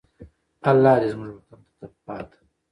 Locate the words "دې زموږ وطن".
1.01-1.59